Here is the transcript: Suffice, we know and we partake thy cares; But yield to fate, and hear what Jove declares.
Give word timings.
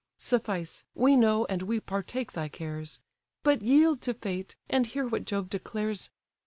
Suffice, 0.17 0.83
we 0.95 1.15
know 1.15 1.45
and 1.45 1.61
we 1.61 1.79
partake 1.79 2.31
thy 2.31 2.47
cares; 2.49 2.99
But 3.43 3.61
yield 3.61 4.01
to 4.01 4.15
fate, 4.15 4.55
and 4.67 4.87
hear 4.87 5.07
what 5.07 5.25
Jove 5.25 5.47
declares. 5.47 6.09